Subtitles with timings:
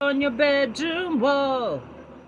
[0.00, 1.82] on your bedroom wall.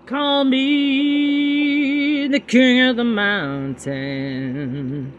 [0.05, 5.13] Call me the king of the mountain.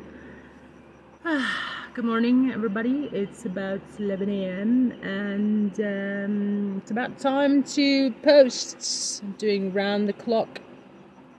[1.95, 3.09] Good morning, everybody.
[3.11, 4.93] It's about 11 a.m.
[5.03, 9.23] and um, it's about time to post.
[9.23, 10.61] I'm doing round the clock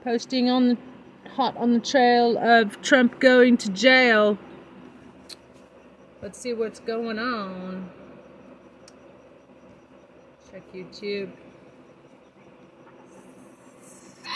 [0.02, 0.76] posting on the
[1.30, 4.36] hot on the trail of Trump going to jail.
[6.20, 7.88] Let's see what's going on.
[10.54, 11.32] Check YouTube.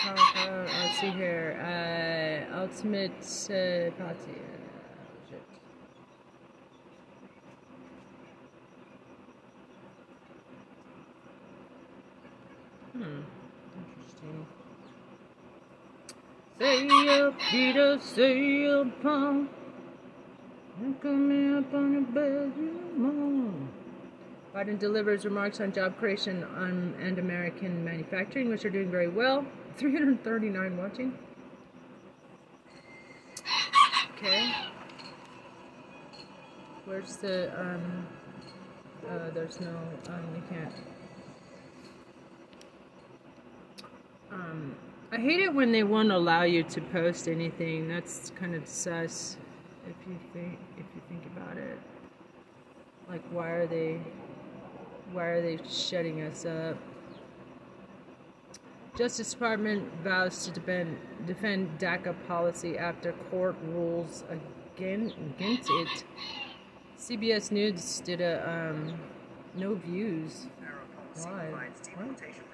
[0.04, 2.50] Uh, let's see here.
[2.52, 4.40] Uh, Ultimate uh, Party.
[12.94, 13.20] Hmm.
[16.58, 16.88] Say
[17.20, 19.46] up, Peter, say up, Paul.
[20.82, 23.77] Look at me up on your bedroom wall.
[24.58, 29.46] Biden delivers remarks on job creation on, and American manufacturing, which are doing very well.
[29.76, 31.16] 339 watching.
[34.16, 34.52] Okay.
[36.86, 38.06] Where's the, um,
[39.08, 39.68] uh, there's no,
[40.08, 40.74] um, you can't.
[44.32, 44.74] Um,
[45.12, 47.86] I hate it when they won't allow you to post anything.
[47.86, 49.36] That's kind of sus
[49.88, 51.78] if you think, if you think about it.
[53.08, 54.00] Like, why are they,
[55.12, 56.76] why are they shutting us up?
[58.96, 66.04] Justice Department vows to defend, defend DACA policy after court rules again against it.
[66.98, 68.98] CBS News did a um,
[69.54, 70.48] no views
[71.24, 71.52] live.
[71.52, 72.47] What?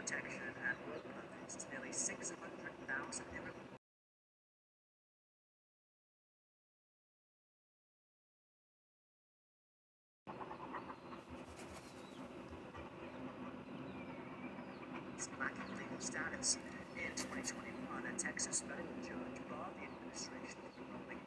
[15.39, 16.58] Lacking legal status.
[16.97, 21.20] In 2021, a Texas federal judge barred the administration from enrolling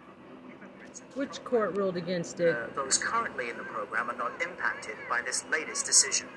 [0.52, 1.02] immigrants.
[1.16, 2.56] Which court ruled against it?
[2.56, 6.28] Uh, those currently in the program are not impacted by this latest decision.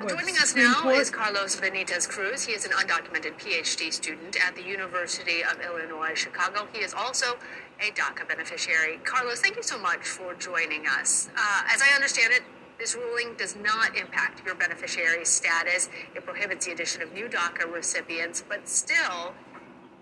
[0.00, 0.96] What, Joining us now Court?
[0.96, 2.42] is Carlos Benitez Cruz.
[2.42, 6.66] He is an undocumented PhD student at the University of Illinois Chicago.
[6.72, 7.36] He is also
[7.78, 8.98] a DACA beneficiary.
[9.04, 11.28] Carlos, thank you so much for joining us.
[11.36, 12.42] Uh, as I understand it,
[12.82, 15.88] this ruling does not impact your beneficiary status.
[16.16, 19.34] It prohibits the addition of new DACA recipients, but still,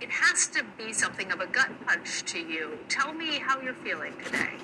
[0.01, 2.79] it has to be something of a gut punch to you.
[2.89, 4.55] Tell me how you're feeling today.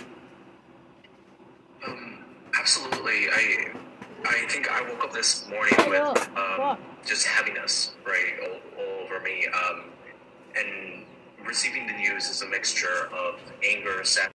[1.87, 2.25] Um,
[2.59, 3.28] absolutely.
[3.31, 3.72] I
[4.25, 9.21] I think I woke up this morning with um, just heaviness right all, all over
[9.21, 9.47] me.
[9.49, 9.91] Um,
[10.56, 11.05] and
[11.47, 14.35] receiving the news is a mixture of anger, sadness.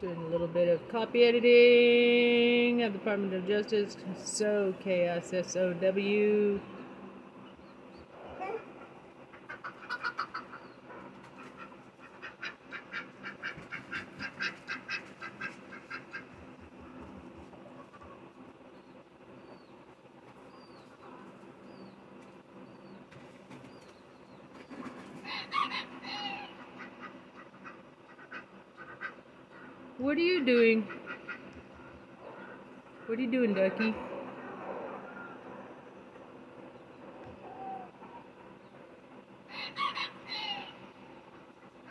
[0.00, 3.96] Doing a little bit of copy editing at the Department of Justice.
[4.22, 6.60] So chaos, S O W.
[30.00, 30.20] What are
[33.22, 33.57] you doing?
[33.68, 33.98] What are you doing, Ducky?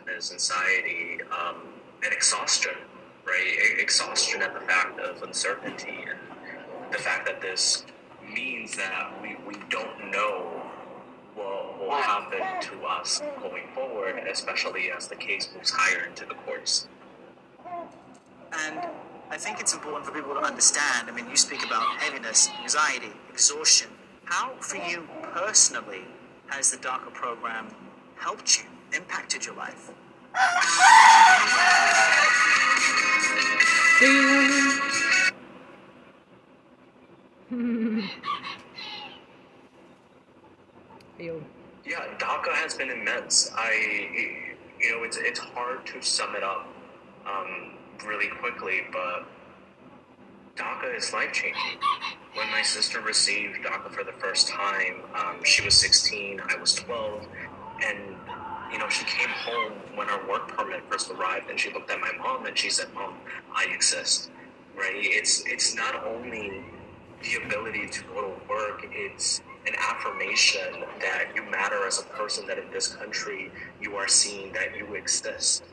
[0.06, 1.56] There's anxiety um,
[2.02, 2.72] and exhaustion,
[3.24, 3.78] right?
[3.78, 6.18] Exhaustion at the fact of uncertainty and
[6.92, 7.84] the fact that this
[8.34, 10.60] means that we, we don't know
[11.36, 16.34] what will happen to us going forward, especially as the case moves higher into the
[16.34, 16.88] courts.
[18.52, 18.80] And
[19.30, 21.08] I think it's important for people to understand.
[21.08, 23.88] I mean, you speak about heaviness, anxiety, exhaustion.
[24.24, 26.02] How, for you personally,
[26.46, 27.68] has the DACA program
[28.16, 28.64] helped you,
[28.96, 29.90] impacted your life?
[41.86, 43.50] Yeah, DACA has been immense.
[43.54, 43.72] I,
[44.80, 46.68] you know, it's it's hard to sum it up
[47.26, 49.26] um, really quickly, but
[50.56, 51.78] DACA is life changing.
[52.34, 56.74] When my sister received DACA for the first time, um, she was 16, I was
[56.74, 57.26] 12,
[57.84, 58.16] and
[58.72, 62.00] you know, she came home when her work permit first arrived, and she looked at
[62.00, 63.14] my mom and she said, "Mom,
[63.54, 64.30] I exist."
[64.76, 64.92] Right?
[64.94, 66.64] It's it's not only
[67.22, 72.46] the ability to go to work; it's an affirmation that you matter as a person.
[72.46, 73.50] That in this country
[73.80, 75.64] you are seen, that you exist.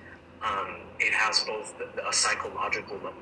[0.45, 3.13] Um, it has both a psychological level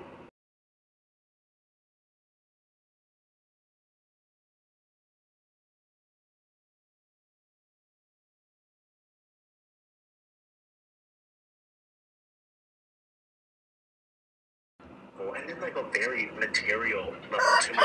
[15.37, 17.77] and then like a very material level to it.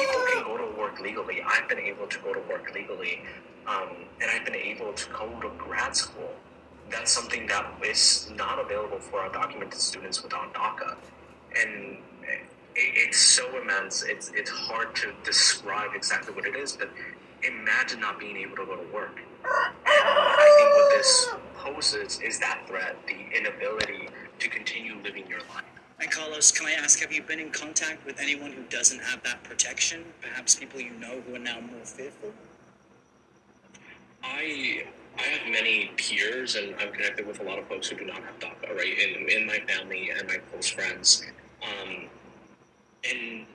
[0.00, 1.42] People can go to work legally.
[1.46, 3.22] I've been able to go to work legally,
[3.66, 3.88] um,
[4.20, 6.30] and I've been able to go to grad school.
[6.90, 10.96] That's something that is not available for undocumented students without DACA,
[11.56, 12.40] and it,
[12.74, 14.02] it's so immense.
[14.02, 16.90] It's it's hard to describe exactly what it is, but
[17.42, 19.18] imagine not being able to go to work.
[19.44, 25.40] And I think what this poses is that threat, the inability to continue living your
[25.40, 25.64] life.
[26.00, 29.22] And Carlos, can I ask, have you been in contact with anyone who doesn't have
[29.24, 30.04] that protection?
[30.20, 32.32] Perhaps people you know who are now more fearful?
[34.22, 34.84] I
[35.18, 38.22] I have many peers, and I'm connected with a lot of folks who do not
[38.22, 38.98] have DACA, right?
[38.98, 41.24] In in my family and my close friends.
[41.62, 42.08] Um,
[43.08, 43.46] and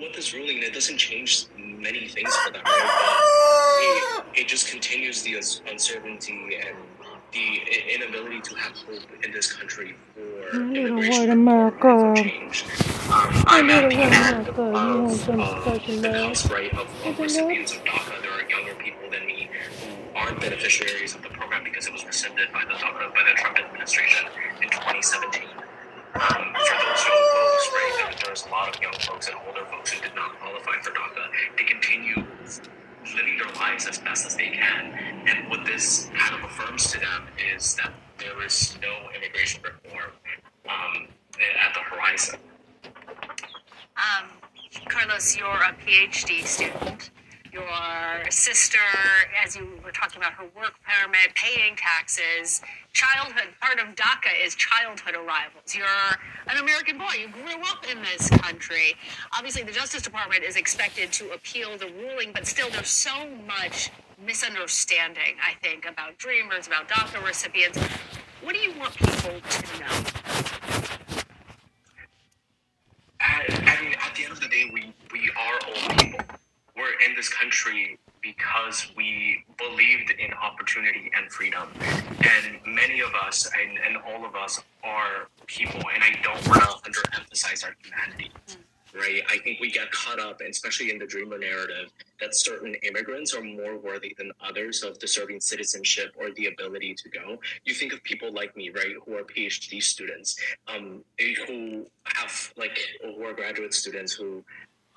[0.00, 4.22] what this ruling it doesn't change many things for them, right?
[4.24, 5.36] But it, it just continues the
[5.70, 6.76] uncertainty and
[7.32, 11.88] the inability to have hope in this country for immigration America.
[11.88, 12.64] reform and for change.
[13.10, 16.50] Um, I'm at the end America, you want of, some of the love?
[16.50, 18.13] right, of, of recipients of DACA.
[20.24, 24.26] Aren't beneficiaries of the program because it was rescinded by the by the Trump administration
[24.62, 25.42] in 2017.
[26.14, 29.66] Um, for those young folks, right, there, there's a lot of young folks and older
[29.66, 31.24] folks who did not qualify for DACA.
[31.58, 32.24] They continue
[33.14, 34.94] living their lives as best as they can.
[35.26, 40.12] And what this kind of affirms to them is that there is no immigration reform
[40.70, 42.38] um, at the horizon.
[43.96, 44.30] Um,
[44.88, 47.10] Carlos, you're a PhD student.
[47.54, 48.78] Your sister,
[49.44, 52.60] as you were talking about her work permit, paying taxes,
[52.92, 55.72] childhood, part of DACA is childhood arrivals.
[55.72, 55.86] You're
[56.48, 57.12] an American boy.
[57.20, 58.96] You grew up in this country.
[59.32, 63.92] Obviously, the Justice Department is expected to appeal the ruling, but still, there's so much
[64.26, 67.78] misunderstanding, I think, about dreamers, about DACA recipients.
[68.42, 70.04] What do you want people to know?
[73.20, 76.36] I, mean, at the end of the day, we, we are old people.
[76.76, 81.68] We're in this country because we believed in opportunity and freedom.
[81.80, 85.80] And many of us, and, and all of us, are people.
[85.94, 88.32] And I don't want to underemphasize our humanity.
[88.92, 89.22] Right?
[89.28, 91.90] I think we get caught up, especially in the dreamer narrative,
[92.20, 97.08] that certain immigrants are more worthy than others of deserving citizenship or the ability to
[97.08, 97.38] go.
[97.64, 100.38] You think of people like me, right, who are PhD students,
[100.68, 101.02] um,
[101.46, 104.44] who have like who are graduate students who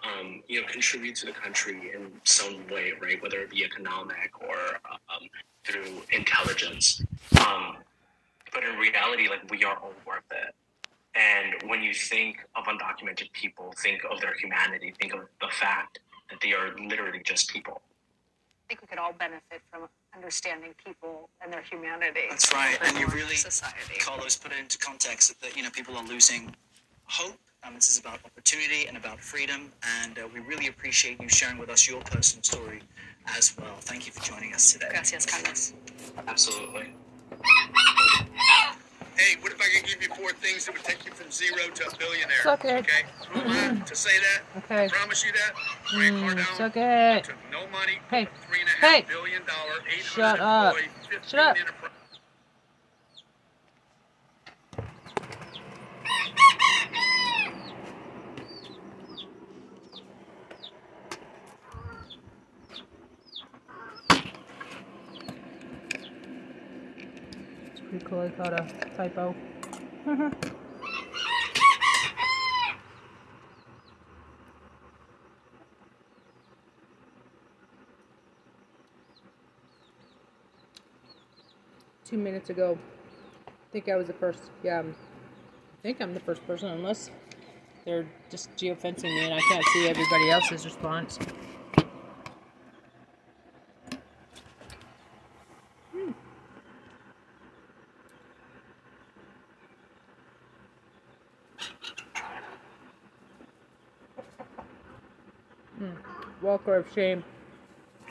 [0.08, 4.32] um, you know contribute to the country in some way, right, whether it be economic
[4.42, 4.58] or
[4.92, 5.28] um,
[5.64, 7.02] through intelligence.
[7.46, 7.78] Um,
[8.54, 10.56] but in reality, like we are all worth it.
[11.16, 16.00] And when you think of undocumented people, think of their humanity, think of the fact
[16.30, 17.82] that they are literally just people.
[18.66, 22.22] I think we could all benefit from understanding people and their humanity.
[22.30, 23.96] That's right, and you really, society.
[24.00, 26.54] Carlos, put it into context that you know people are losing
[27.06, 27.40] hope.
[27.64, 29.72] Um, this is about opportunity and about freedom,
[30.04, 32.82] and uh, we really appreciate you sharing with us your personal story
[33.36, 33.76] as well.
[33.82, 34.88] Thank you for joining us today.
[34.90, 35.74] Gracias, Carlos.
[36.28, 36.94] Absolutely.
[39.18, 41.58] Hey, what if I could give you four things that would take you from zero
[41.74, 42.38] to a billionaire?
[42.44, 42.86] Suck it.
[42.86, 43.04] Okay?
[43.32, 44.64] Who am I to say that?
[44.64, 44.86] Okay.
[44.86, 45.54] I promise you that.
[45.90, 47.24] Grant Mm, Cardone suck it.
[47.24, 47.98] took no money.
[48.12, 48.26] Hey.
[48.26, 49.06] from a Three and a half Hey.
[49.08, 50.76] billion dollar, eight Shut hundred up.
[51.10, 51.58] 15 Shut up.
[51.60, 51.92] enterprise.
[68.08, 68.22] Cool.
[68.22, 69.36] I caught a typo.
[82.06, 82.78] Two minutes ago.
[83.48, 84.44] I think I was the first.
[84.64, 84.84] Yeah, I
[85.84, 87.12] think I'm the first person, unless
[87.84, 91.20] they're just geofencing me and I can't see everybody else's response.
[106.42, 107.24] Walker of shame.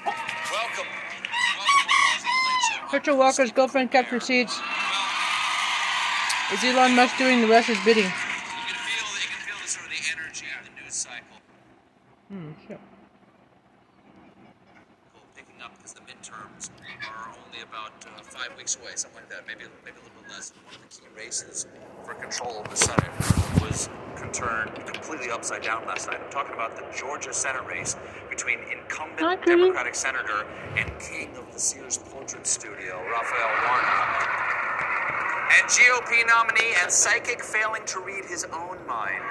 [0.04, 0.86] Welcome.
[2.90, 4.58] Herschel Walker's girlfriend kept receipts.
[6.52, 8.04] Is Elon Musk doing the Russia's bidding?
[8.04, 11.36] You can feel, you can feel the sort of the energy of the news cycle
[12.30, 12.80] Hmm, shit.
[15.34, 16.70] picking up because the midterms
[17.08, 20.30] are only about uh, five weeks away, something like that, maybe maybe a little bit
[20.32, 20.52] less.
[20.64, 21.66] One of the key races
[22.04, 23.10] for control of the Senate
[23.60, 23.88] was
[24.32, 26.20] turned completely upside down last night.
[26.22, 27.96] I'm talking about the Georgia Senate race
[28.28, 29.45] between incumbent Hi, Kitty.
[29.56, 30.44] Democratic Senator
[30.76, 34.28] and king of the Sears Portrait Studio, Raphael Warnock.
[35.56, 39.24] And GOP nominee and psychic failing to read his own mind.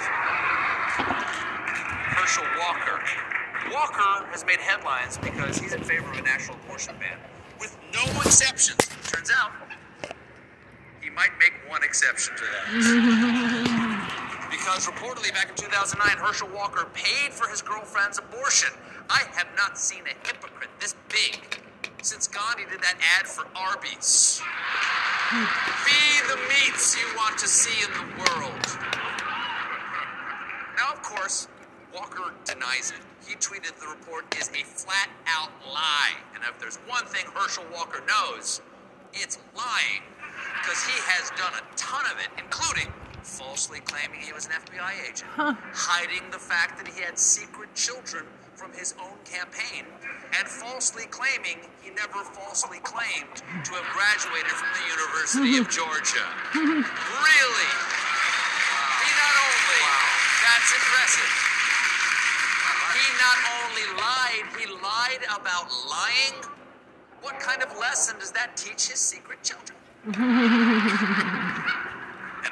[2.18, 3.00] Herschel Walker.
[3.72, 7.20] Walker has made headlines because he's in favor of a national abortion ban,
[7.60, 8.80] with no exceptions.
[9.04, 9.52] Turns out,
[11.02, 14.26] he might make one exception to that.
[14.50, 18.70] because reportedly back in 2009, Herschel Walker paid for his girlfriend's abortion.
[19.10, 21.62] I have not seen a hypocrite this big
[22.02, 24.42] since Gandhi did that ad for Arby's.
[25.32, 28.66] Be the meats you want to see in the world.
[30.78, 31.48] Now, of course,
[31.94, 33.02] Walker denies it.
[33.28, 36.14] He tweeted the report is a flat out lie.
[36.36, 38.62] And if there's one thing Herschel Walker knows,
[39.14, 40.04] it's lying.
[40.62, 42.92] Because he has done a ton of it, including
[43.24, 45.30] falsely claiming he was an FBI agent,
[45.74, 49.84] hiding the fact that he had secret children from his own campaign,
[50.40, 56.24] and falsely claiming he never falsely claimed to have graduated from the University of Georgia.
[56.56, 57.72] really?
[59.04, 59.84] He not only,
[60.40, 61.32] that's impressive.
[62.96, 66.40] He not only lied, he lied about lying.
[67.22, 69.76] What kind of lesson does that teach his secret children?
[70.06, 70.16] and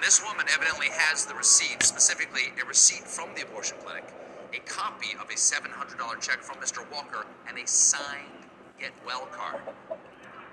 [0.04, 4.04] this woman evidently has the receipt, specifically a receipt from the abortion clinic,
[4.54, 6.90] a copy of a $700 check from Mr.
[6.92, 8.46] Walker, and a signed
[8.80, 9.62] Get Well card.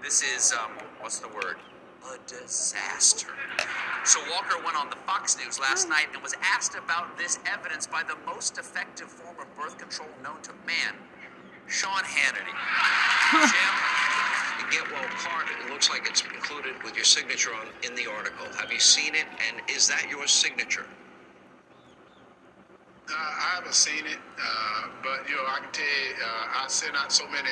[0.02, 1.56] This is, um, what's the word?
[2.10, 3.28] A disaster.
[4.04, 7.86] So Walker went on the Fox News last night and was asked about this evidence
[7.86, 10.94] by the most effective form of birth control known to man,
[11.66, 12.56] Sean Hannity.
[13.32, 13.74] Jim,
[14.60, 18.10] The Get Well card, it looks like it's included with your signature on in the
[18.10, 18.46] article.
[18.58, 20.86] Have you seen it, and is that your signature?
[23.10, 26.68] Uh, I haven't seen it, uh, but you know, I can tell you, uh, I
[26.68, 27.50] send out so many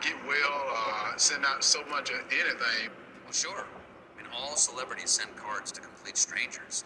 [0.00, 2.90] get well, uh, send out so much of anything.
[3.24, 3.64] well, sure.
[3.64, 6.84] I mean, all celebrities send cards to complete strangers.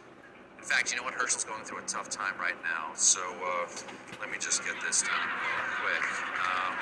[0.59, 1.15] In fact, you know what?
[1.15, 2.95] Herschel's going through a tough time right now.
[2.95, 3.67] So uh,
[4.21, 6.05] let me just get this done real quick.
[6.39, 6.75] Um,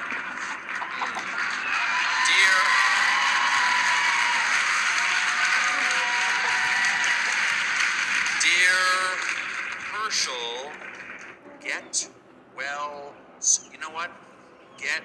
[2.28, 2.56] dear.
[8.40, 8.76] Dear
[9.92, 10.70] Herschel,
[11.62, 12.08] get
[12.56, 13.12] well.
[13.72, 14.10] You know what?
[14.78, 15.02] Get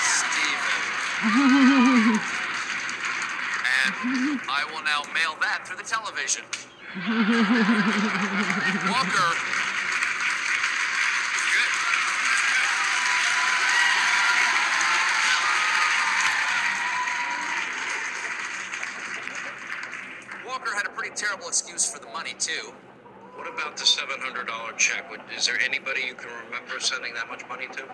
[0.00, 0.80] Stephen.
[3.84, 6.44] and I will now mail that through the television.
[8.90, 9.36] Walker.
[20.46, 22.72] Walker had a pretty terrible excuse for the money, too.
[23.40, 25.10] What about the $700 check?
[25.10, 27.84] Would- Is there anybody you can remember sending that much money to?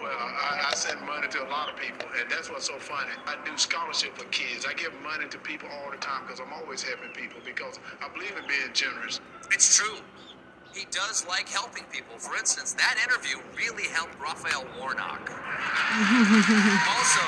[0.00, 3.10] Well, I, I send money to a lot of people, and that's what's so funny.
[3.26, 4.64] I do scholarship for kids.
[4.64, 8.08] I give money to people all the time because I'm always helping people because I
[8.08, 9.20] believe in being generous.
[9.50, 9.98] It's true.
[10.72, 12.16] He does like helping people.
[12.16, 15.28] For instance, that interview really helped Raphael Warnock.
[16.96, 17.20] also,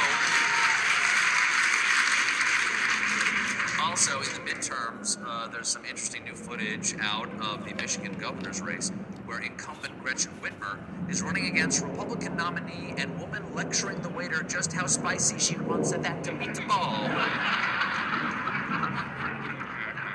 [3.90, 8.60] also in the midterms, uh, there's some interesting new footage out of the Michigan governor's
[8.60, 8.90] race,
[9.26, 10.78] where incumbent Gretchen Whitmer
[11.10, 15.90] is running against Republican nominee and woman lecturing the waiter just how spicy she wants
[15.90, 17.08] that to meatball.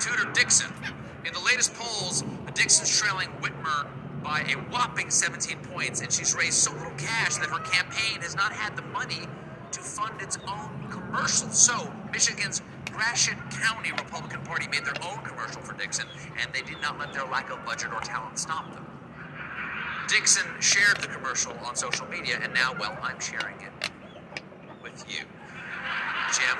[0.00, 0.72] Tudor Dixon.
[1.26, 3.88] In the latest polls, Dixon's trailing Whitmer
[4.22, 8.34] by a whopping 17 points, and she's raised so little cash that her campaign has
[8.34, 9.28] not had the money
[9.72, 11.58] to fund its own commercials.
[11.58, 12.62] So, Michigan's
[12.96, 16.06] Gratiot County Republican Party made their own commercial for Dixon,
[16.40, 18.86] and they did not let their lack of budget or talent stop them.
[20.08, 23.90] Dixon shared the commercial on social media, and now, well, I'm sharing it
[24.82, 25.24] with you.
[26.32, 26.58] Jim?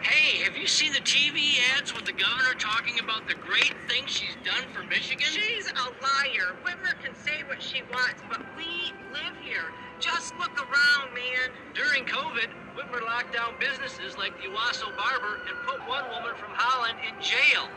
[0.00, 4.10] Hey, have you seen the TV ads with the governor talking about the great things
[4.10, 5.26] she's done for Michigan?
[5.28, 6.56] She's a liar.
[6.64, 9.68] Whitmer can say what she wants, but we live here.
[10.00, 11.50] Just look around, man.
[11.74, 16.50] During COVID, Whitmer locked down businesses like the Owosso Barber and put one woman from
[16.54, 17.68] Holland in jail.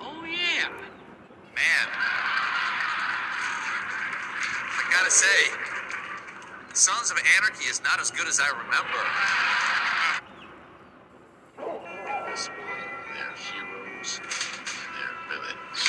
[0.00, 0.68] Oh, yeah.
[1.54, 1.88] Man.
[4.70, 5.50] I gotta say,
[6.72, 9.04] Sons of Anarchy is not as good as I remember.
[13.14, 14.20] They're heroes.
[14.94, 15.80] They're villains.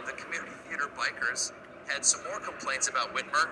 [0.00, 1.52] Uh, the community theater bikers
[1.86, 3.48] had some more complaints about Whitmer.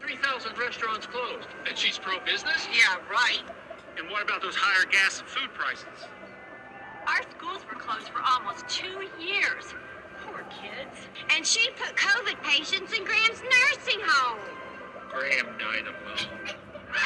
[0.00, 1.48] 3,000 restaurants closed.
[1.66, 2.68] And she's pro business?
[2.72, 3.42] Yeah, right.
[3.98, 5.86] And what about those higher gas and food prices?
[7.06, 9.74] Our schools were closed for almost two years.
[10.24, 11.06] Poor kids.
[11.34, 14.38] And she put COVID patients in Graham's nursing home.
[15.10, 16.54] Graham died alone.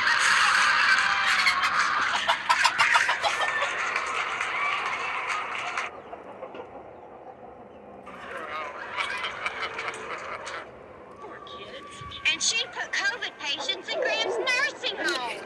[11.20, 12.02] Poor kids.
[12.30, 15.44] And she put COVID patients in Graham's nursing home.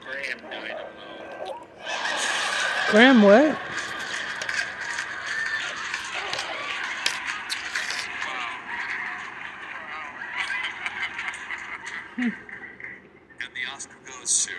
[0.00, 0.88] Graham died alone.
[2.90, 3.56] Graham, what?
[12.16, 12.32] And
[13.54, 14.52] the Oscar goes to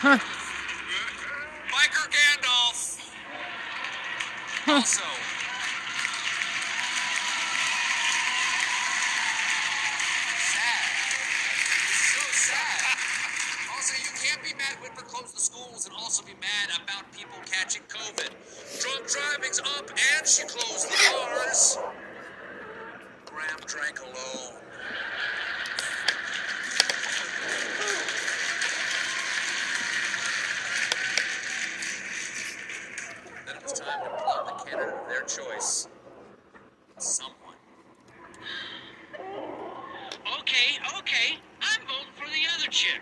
[0.00, 0.18] Huh.
[1.72, 3.00] Biker Gandalf.
[4.68, 5.02] Also,
[10.38, 10.88] sad.
[11.90, 12.98] So sad.
[13.74, 17.38] Also, you can't be mad Whitmer closed the schools and also be mad about people
[17.50, 18.30] catching COVID.
[18.80, 21.78] Drunk driving's up and she closed the bars.
[23.26, 24.54] Graham drank alone.
[33.46, 35.88] Then it was time to plot the candidate of their choice.
[36.98, 37.34] Someone.
[40.40, 41.38] Okay, okay.
[41.62, 43.00] I'm voting for the other chick.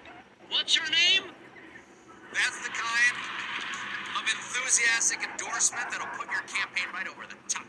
[0.50, 1.30] What's her name?
[2.32, 3.16] That's the kind
[4.18, 7.66] of enthusiastic endorsement that'll put your campaign right over the top.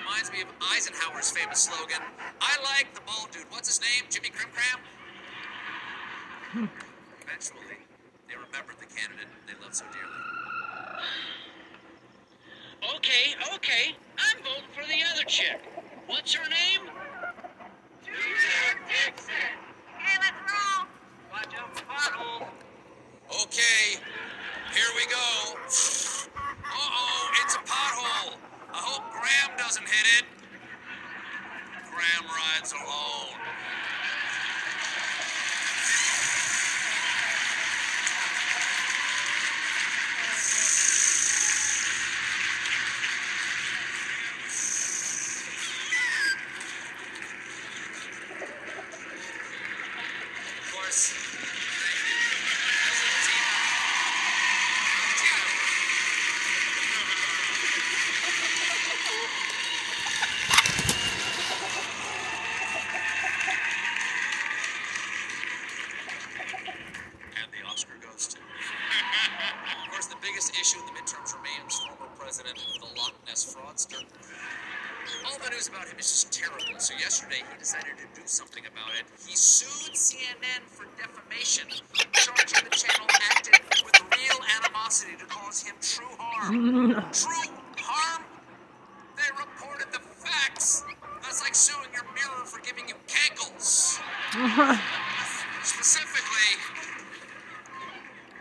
[0.00, 2.02] Reminds me of Eisenhower's famous slogan
[2.40, 3.46] I like the bald dude.
[3.50, 4.08] What's his name?
[4.10, 4.80] Jimmy Crim Cram?
[6.52, 7.80] Eventually,
[8.28, 10.20] they remembered the candidate they loved so dearly.
[12.96, 13.96] Okay, okay.
[14.18, 15.60] I'm voting for the other chick.
[16.06, 16.90] What's her name?
[18.04, 19.34] Dixon.
[19.98, 20.86] Hey, let's roll.
[21.32, 22.50] Watch out for potholes.
[23.44, 23.96] Okay,
[24.74, 25.56] here we go.
[26.64, 28.36] Uh oh, it's a pothole.
[28.72, 30.24] I hope Graham doesn't hit it.
[31.90, 33.38] Graham rides alone.
[50.58, 52.16] Of course, thank you.
[52.90, 53.46] As a team,
[55.20, 55.48] team
[72.96, 74.02] Loch Ness fraudster.
[75.26, 76.78] All the news about him is just terrible.
[76.78, 79.04] So yesterday he decided to do something about it.
[79.26, 81.68] He sued CNN for defamation,
[82.12, 86.92] charging the channel acted with real animosity to cause him true harm.
[87.12, 88.22] true harm?
[89.16, 90.84] They reported the facts.
[91.22, 94.00] That's like suing your mirror for giving you cankles.
[95.64, 96.50] Specifically,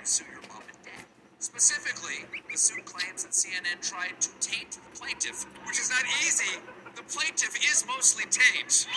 [0.03, 1.05] sue your mom and dad.
[1.39, 6.59] Specifically, the suit claims that CNN tried to taint the plaintiff, which is not easy.
[6.95, 8.87] The plaintiff is mostly taint.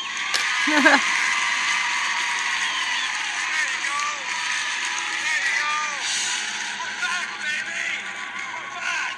[0.67, 0.83] There you
[3.87, 4.01] go.
[5.23, 5.75] There you go.
[6.81, 7.85] We're back, baby.
[8.55, 9.17] We're back.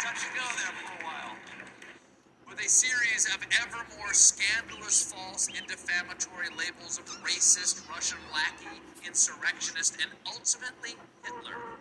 [0.00, 1.34] Touch and go there for a while.
[2.48, 2.68] With a
[3.22, 10.10] series of ever more scandalous, false, and defamatory labels of racist, Russian lackey, insurrectionist, and
[10.26, 11.78] ultimately Hitler.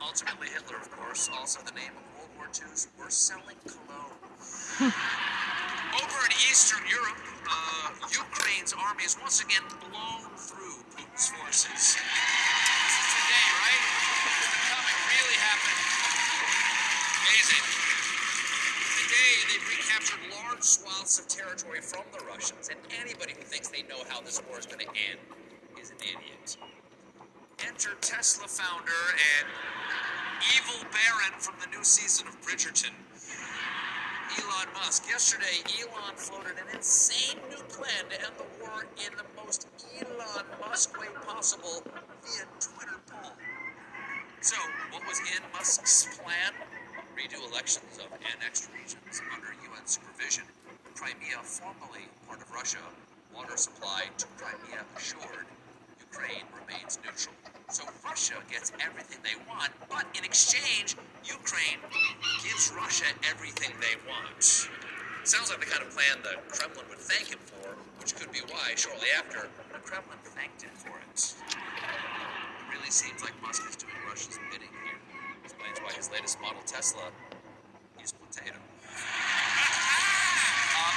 [0.00, 4.16] Ultimately Hitler, of course, also the name of World War II's worst-selling cologne.
[6.00, 7.20] Over in Eastern Europe,
[7.52, 12.00] uh, Ukraine's army is once again blown through Putin's forces.
[12.00, 13.84] Today, right?
[14.72, 15.80] Coming, really happening.
[17.28, 17.64] Amazing.
[19.04, 23.82] Today, they've recaptured large swaths of territory from the Russians, and anybody who thinks they
[23.82, 25.18] know how this war is going to end
[25.80, 26.56] is an idiot.
[27.66, 29.02] Enter Tesla founder
[29.38, 29.46] and
[30.56, 32.90] evil baron from the new season of Bridgerton,
[34.38, 35.04] Elon Musk.
[35.08, 39.68] Yesterday, Elon floated an insane new plan to end the war in the most
[40.00, 43.32] Elon Musk way possible via Twitter poll.
[44.40, 44.56] So,
[44.90, 46.52] what was in Musk's plan?
[47.16, 50.44] Redo elections of annexed regions under UN supervision.
[50.94, 52.84] Crimea, formerly part of Russia,
[53.34, 55.46] water supply to Crimea assured.
[55.98, 57.34] Ukraine remains neutral.
[57.70, 61.80] So Russia gets everything they want, but in exchange, Ukraine
[62.44, 64.68] gives Russia everything they want.
[65.24, 68.40] Sounds like the kind of plan the Kremlin would thank him for, which could be
[68.52, 71.34] why, shortly after, the Kremlin thanked him for it.
[71.48, 74.98] It really seems like Musk is doing Russia's bidding here.
[75.44, 77.08] Explains why his latest model Tesla
[78.02, 78.58] is potato.
[80.72, 80.94] Um,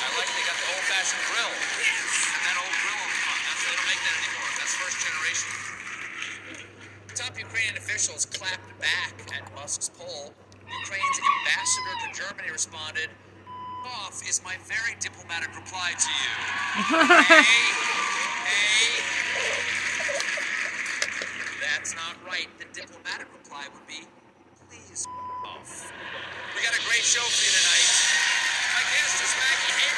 [0.00, 3.40] I like they got the old-fashioned grill and that old grill on the front.
[3.46, 4.50] That's, they don't make that anymore.
[4.58, 5.50] That's first generation.
[7.14, 10.34] Top Ukrainian officials clapped back at Musk's poll.
[10.66, 13.10] Ukraine's ambassador to Germany responded,
[13.86, 16.32] "Off is my very diplomatic reply to you."
[17.30, 17.42] hey,
[18.50, 18.90] hey.
[21.62, 22.48] That's not right.
[22.58, 24.06] The diplomatic reply would be,
[24.68, 25.06] "Please
[25.46, 25.92] off."
[26.56, 27.90] We got a great show for you tonight.
[28.74, 29.97] My guest is Maggie Haberman.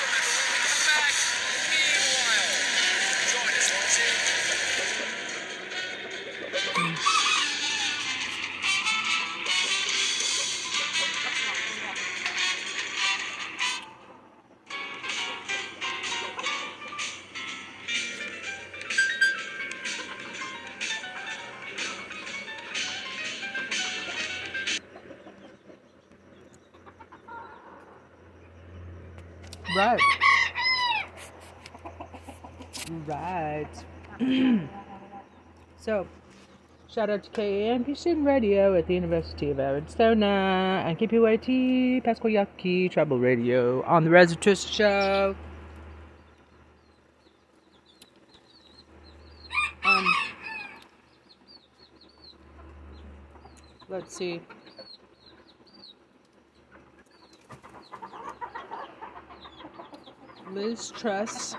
[35.81, 36.07] So,
[36.90, 42.90] shout out to KAMP Student Radio at the University of Arizona and KPYT Pascua Yaqui
[42.90, 45.35] Tribal Radio on the Resertrist Show.
[49.83, 50.05] Um,
[53.88, 54.43] let's see.
[60.53, 61.57] Liz Truss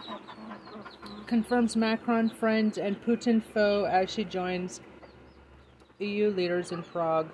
[1.32, 4.82] confirms Macron friend and Putin foe as she joins
[6.00, 7.30] EU leaders in Prague.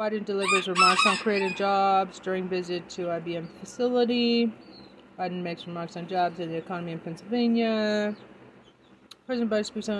[0.00, 4.50] Biden delivers remarks on creating jobs during visit to IBM facility.
[5.18, 8.16] Biden makes remarks on jobs and the economy in Pennsylvania.
[9.26, 9.98] President Biden speaks on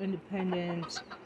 [0.00, 1.19] um.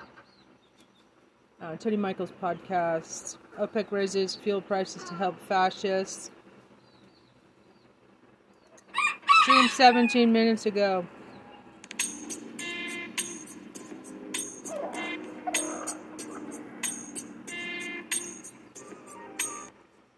[1.64, 3.38] Uh, Tony Michaels podcast.
[3.58, 6.30] OPEC raises fuel prices to help fascists.
[9.42, 11.06] Stream 17 minutes ago.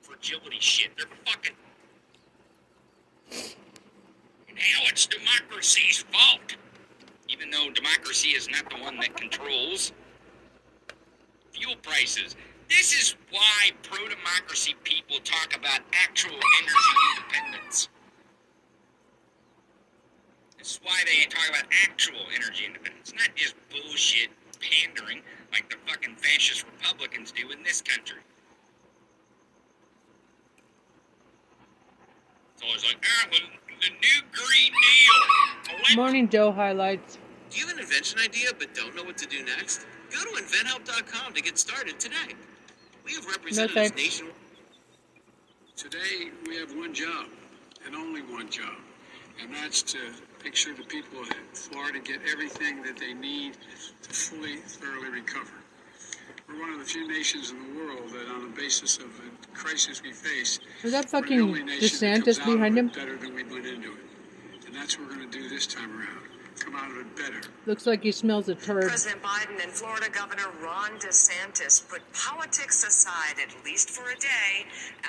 [0.03, 0.91] fragility shit.
[0.97, 1.55] They're fucking.
[4.49, 6.57] Now it's democracy's fault.
[7.29, 9.93] Even though democracy is not the one that controls
[12.17, 12.31] fuel.
[12.69, 16.75] This is why pro democracy people talk about actual energy
[17.17, 17.89] independence.
[20.57, 26.17] That's why they talk about actual energy independence, not just bullshit pandering like the fucking
[26.17, 28.19] fascist Republicans do in this country.
[32.55, 33.41] It's always like, ah, well,
[33.81, 35.97] the new Green Deal.
[35.97, 37.19] Morning Joe highlights.
[37.51, 39.87] Do you have an invention idea but don't know what to do next?
[40.11, 42.35] Go to inventhelp.com to get started today.
[43.05, 43.97] We have representatives thanks.
[43.97, 44.35] nationwide.
[45.77, 47.27] Today, we have one job,
[47.85, 48.75] and only one job,
[49.41, 49.99] and that's to
[50.43, 53.55] make sure the people of Florida get everything that they need
[54.03, 55.53] to fully, thoroughly recover.
[56.49, 59.49] We're one of the few nations in the world that, on the basis of the
[59.55, 62.77] crisis we face, Is that we're the fucking only nation that DeSantis comes out behind
[62.79, 62.89] it him?
[62.89, 63.99] better than we went into it.
[64.67, 66.26] And that's what we're going to do this time around.
[66.59, 67.41] Come out of it better.
[67.67, 68.89] Looks like he smells a turd.
[68.89, 74.67] President Biden and Florida Governor Ron DeSantis put politics aside, at least for a day,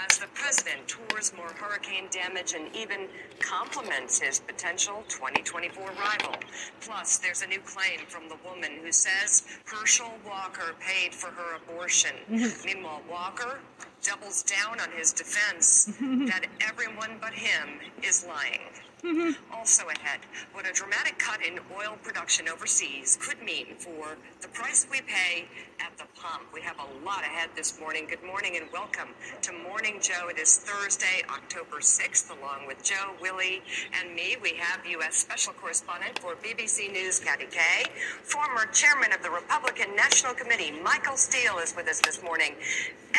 [0.07, 3.07] as the president tours more hurricane damage and even
[3.39, 6.36] compliments his potential 2024 rival.
[6.81, 11.55] Plus, there's a new claim from the woman who says Herschel Walker paid for her
[11.57, 12.12] abortion.
[12.65, 13.60] Meanwhile, Walker
[14.01, 18.62] doubles down on his defense that everyone but him is lying.
[19.53, 20.19] Also ahead,
[20.53, 25.45] what a dramatic cut in oil production overseas could mean for the price we pay
[25.79, 26.43] at the pump.
[26.53, 28.05] We have a lot ahead this morning.
[28.10, 29.10] Good morning and welcome
[29.41, 30.29] to Morning Joe.
[30.29, 32.29] It is Thursday, October 6th.
[32.38, 33.62] Along with Joe, Willie,
[33.99, 35.15] and me, we have U.S.
[35.15, 37.86] Special Correspondent for BBC News, Katty Kay.
[38.23, 42.53] Former Chairman of the Republican National Committee, Michael Steele, is with us this morning.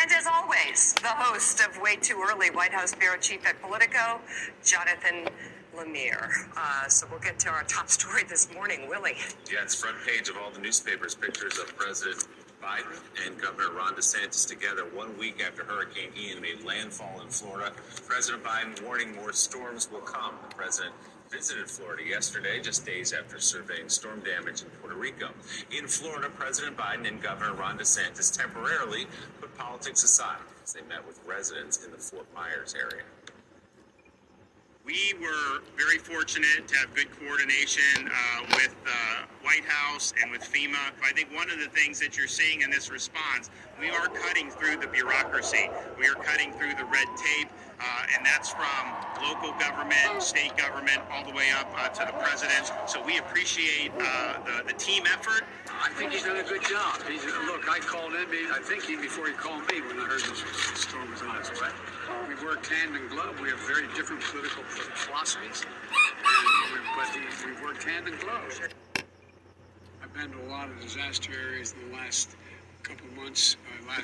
[0.00, 4.20] And as always, the host of Way Too Early, White House Bureau Chief at Politico,
[4.64, 5.28] Jonathan
[5.78, 6.28] Lemire.
[6.56, 8.88] Uh, so we'll get to our top story this morning.
[8.88, 9.16] Willie.
[9.50, 11.14] Yeah, it's front page of all the newspapers.
[11.14, 12.26] Pictures of President
[12.62, 17.72] Biden and Governor Ron DeSantis together one week after Hurricane Ian made landfall in Florida.
[18.06, 20.34] President Biden warning more storms will come.
[20.48, 20.94] The president
[21.30, 25.28] visited Florida yesterday, just days after surveying storm damage in Puerto Rico.
[25.76, 29.06] In Florida, President Biden and Governor Ron DeSantis temporarily
[29.40, 33.04] put politics aside as they met with residents in the Fort Myers area.
[34.88, 40.40] We were very fortunate to have good coordination uh, with the White House and with
[40.40, 40.78] FEMA.
[41.04, 44.50] I think one of the things that you're seeing in this response, we are cutting
[44.50, 45.68] through the bureaucracy.
[45.98, 50.98] We are cutting through the red tape, uh, and that's from local government, state government,
[51.12, 52.72] all the way up uh, to the president.
[52.86, 55.44] So we appreciate uh, the, the team effort.
[55.68, 57.02] I think he's done a good job.
[57.08, 60.20] He's, look, I called him, I think he, before he called me when I heard
[60.20, 60.42] this
[60.74, 61.68] storm was on its way.
[62.28, 63.40] We worked hand in glove.
[63.40, 65.64] We have very different political philosophies,
[66.72, 68.60] we, but he, we've worked hand in glove.
[70.02, 72.36] I've been to a lot of disaster areas in the last
[72.82, 73.56] couple months.
[73.88, 74.02] Uh,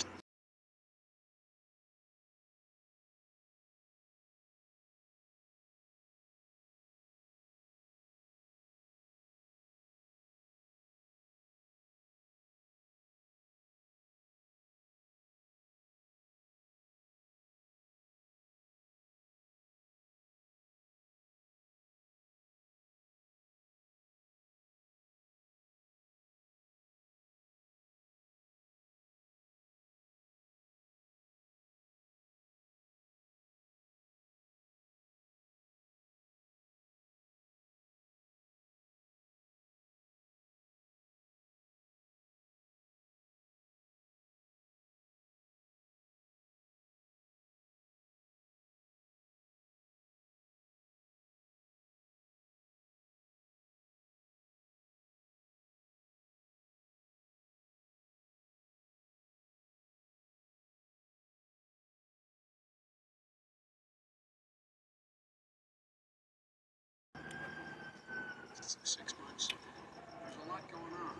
[68.80, 69.48] last six months.
[69.50, 71.14] There's a lot going on.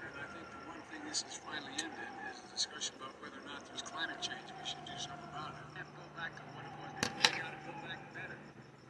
[0.00, 3.36] And I think the one thing this has finally ended is a discussion about whether
[3.36, 4.44] or not there's climate change.
[4.48, 5.66] We should do something about it.
[5.76, 6.90] And go back to what it was.
[7.04, 8.38] We got to go back better.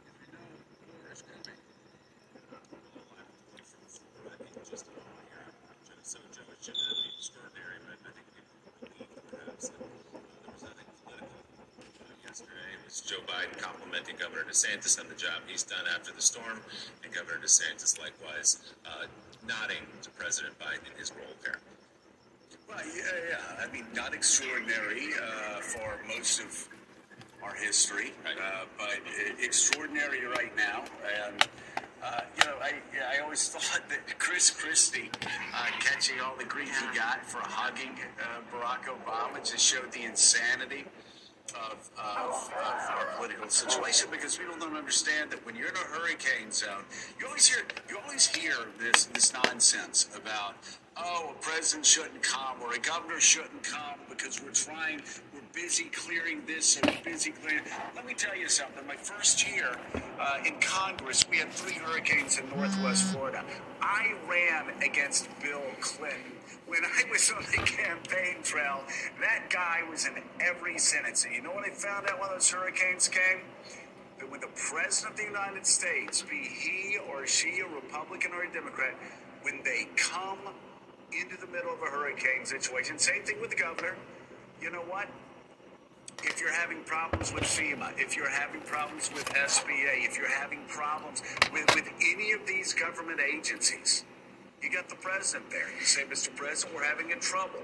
[0.07, 0.45] If we know
[0.87, 1.59] more is coming.
[4.71, 5.51] just a moment here.
[6.05, 8.55] So Joe, it shouldn't be extraordinary, but I think people
[8.87, 11.43] believe perhaps that there was nothing political
[11.91, 13.21] uh, yesterday.
[13.21, 16.59] It was Joe Biden complimenting Governor DeSantis on the job he's done after the storm,
[17.03, 19.05] and Governor DeSantis likewise uh,
[19.47, 21.59] nodding to President Biden in his role there.
[22.67, 23.65] Well, yeah, yeah.
[23.65, 26.69] I mean, not extraordinary uh, for most of
[27.43, 28.99] our history, uh, but
[29.43, 30.83] extraordinary right now.
[31.25, 31.47] And
[32.03, 32.73] uh, you know, I
[33.17, 35.09] I always thought that Chris Christie
[35.53, 40.03] uh, catching all the grief he got for hugging uh, Barack Obama just showed the
[40.03, 40.85] insanity
[41.55, 45.79] of, of, of our political situation because people don't understand that when you're in a
[45.79, 46.83] hurricane zone,
[47.19, 50.55] you always hear you always hear this this nonsense about
[50.97, 55.01] oh a president shouldn't come or a governor shouldn't come because we're trying
[55.53, 57.63] busy clearing this and busy clearing.
[57.95, 58.85] Let me tell you something.
[58.87, 59.77] My first year
[60.19, 63.43] uh, in Congress, we had three hurricanes in Northwest Florida.
[63.81, 66.31] I ran against Bill Clinton
[66.71, 68.83] when I was on the campaign trail,
[69.19, 71.25] that guy was in every sentence.
[71.25, 73.41] And you know when they found out when those hurricanes came?
[74.19, 78.45] That when the President of the United States, be he or she a Republican or
[78.45, 78.95] a Democrat,
[79.41, 80.39] when they come
[81.11, 83.97] into the middle of a hurricane situation, same thing with the governor,
[84.61, 85.09] you know what?
[86.23, 90.59] If you're having problems with FEMA, if you're having problems with SBA, if you're having
[90.67, 94.05] problems with, with any of these government agencies,
[94.61, 95.67] you got the president there.
[95.79, 96.35] You say, Mr.
[96.35, 97.61] President, we're having in trouble.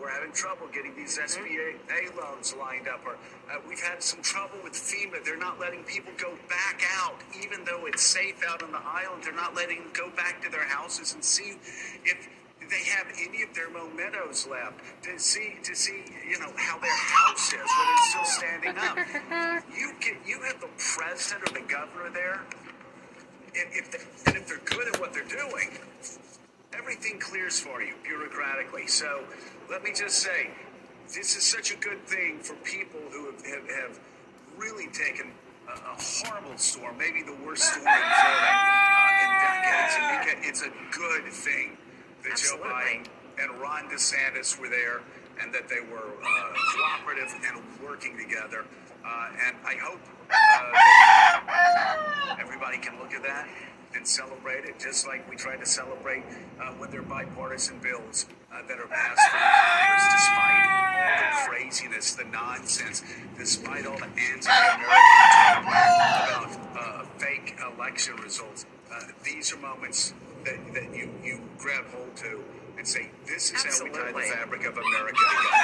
[0.00, 1.76] We're having trouble getting these SBA
[2.18, 3.02] loans lined up.
[3.06, 5.24] Or uh, we've had some trouble with FEMA.
[5.24, 9.22] They're not letting people go back out, even though it's safe out on the island.
[9.22, 11.58] They're not letting them go back to their houses and see
[12.04, 12.28] if
[12.70, 16.96] they have any of their mementos left to see to see you know how their
[16.96, 18.98] house is when it's still standing up.
[19.76, 22.40] You get you have the president or the governor there,
[23.56, 25.70] and if they, and if they're good at what they're doing,
[26.76, 28.88] everything clears for you bureaucratically.
[28.88, 29.24] So
[29.70, 30.50] let me just say,
[31.08, 34.00] this is such a good thing for people who have, have, have
[34.56, 35.32] really taken
[35.68, 40.34] a, a horrible storm, maybe the worst storm in Florida uh, in decades.
[40.36, 41.76] And it's a good thing
[42.24, 43.06] that Joe Biden
[43.38, 45.02] and Ron DeSantis were there
[45.40, 48.64] and that they were uh, cooperative and working together.
[49.04, 53.46] Uh, and I hope uh, everybody can look at that
[53.94, 56.24] and celebrate it, just like we try to celebrate
[56.60, 61.26] uh, when there are bipartisan bills uh, that are passed through Congress, despite all the
[61.48, 63.02] craziness, the nonsense,
[63.38, 64.86] despite all the anti-American
[65.36, 68.66] talk about uh, fake election results.
[68.92, 70.12] Uh, these are moments
[70.44, 72.42] that, that you, you grab hold to
[72.76, 74.22] and say, this is how we tie Absolutely.
[74.22, 75.54] the fabric of America together.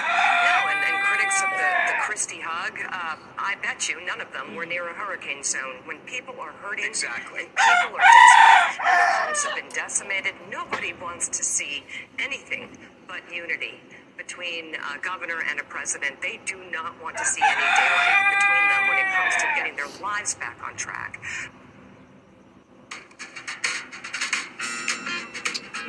[0.46, 4.32] No, and, and critics of the, the Christie hug, uh, I bet you none of
[4.32, 5.82] them were near a hurricane zone.
[5.84, 7.40] When people are hurting exactly.
[7.40, 11.84] and people are desperate and their homes have been decimated, nobody wants to see
[12.18, 13.80] anything but unity
[14.16, 16.20] between a governor and a president.
[16.22, 19.76] They do not want to see any daylight between them when it comes to getting
[19.76, 21.20] their lives back on track.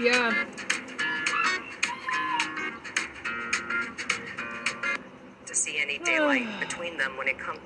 [0.01, 0.45] Yeah.
[5.45, 7.59] To see any daylight between them when it comes.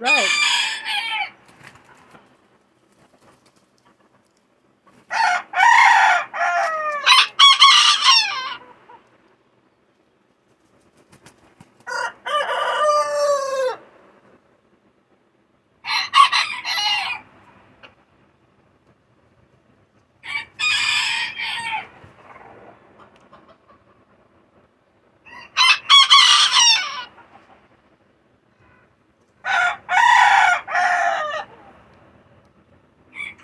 [0.00, 0.28] Right.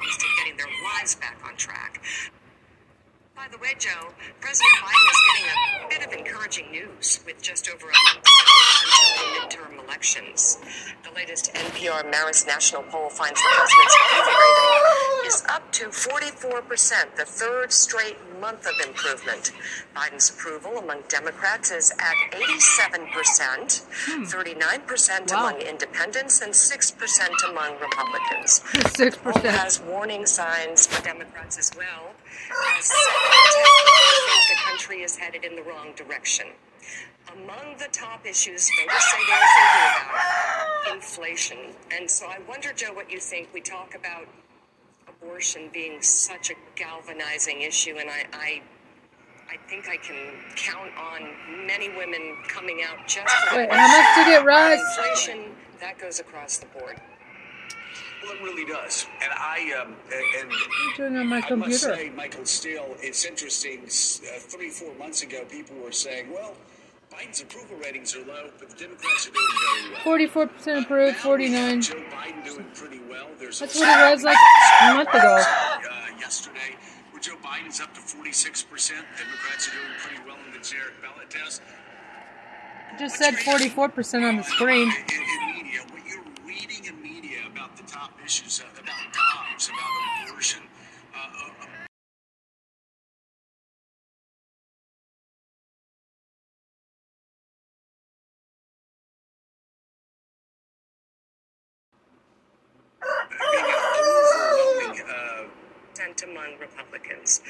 [0.04, 2.02] comes to getting their lives back on track.
[3.36, 7.68] By the way, Joe, President Biden is getting a bit of encouraging news with just
[7.68, 8.26] over a month
[8.84, 10.58] until the midterm elections.
[11.02, 17.14] The latest NPR Marist National Poll finds the president's approval rating is up to 44%,
[17.14, 19.52] the third straight month of improvement.
[19.94, 23.84] Biden's approval among Democrats is at 87%,
[24.24, 25.34] 39% hmm.
[25.34, 25.48] Wow.
[25.50, 28.62] among independents, and 6% among Republicans.
[28.96, 29.56] Six The poll percent.
[29.56, 32.14] has warning signs for Democrats as well,
[32.78, 36.46] as think the country is headed in the wrong direction.
[37.32, 40.33] Among the top issues voters say they're thinking about
[40.94, 41.58] inflation.
[41.90, 43.48] And so I wonder, Joe, what you think.
[43.52, 44.26] We talk about
[45.08, 48.62] abortion being such a galvanizing issue, and I, I
[49.50, 50.16] I think I can
[50.56, 54.80] count on many women coming out just for Wait, how much did it rise?
[54.98, 57.00] Inflation that goes across the board.
[58.22, 59.06] Well, it really does.
[59.22, 59.94] And I, um,
[60.40, 63.80] and I'm doing on my I must say, Michael Steele, it's interesting.
[63.82, 66.54] Uh, three, four months ago, people were saying, well,
[67.14, 70.00] Biden's approval ratings are low, but the Democrats are doing very well.
[70.02, 71.16] Forty-four percent approved.
[71.18, 71.80] Forty-nine.
[71.82, 73.28] Joe Biden doing pretty well.
[73.38, 74.36] There's That's what it was like
[74.82, 75.36] a month ago.
[75.38, 76.76] Uh, yesterday,
[77.12, 78.90] where Joe Biden's up to 46%.
[78.90, 81.62] Democrats are doing pretty well in the generic ballot test.
[82.92, 84.88] It just said forty-four percent on the screen.
[84.88, 90.28] In, in media, what you're reading in media about the top issues, uh, about about
[90.30, 90.62] abortion,
[91.14, 91.74] uh, uh,
[103.52, 105.48] being an overwhelming uh,
[105.94, 107.40] Percent among Republicans.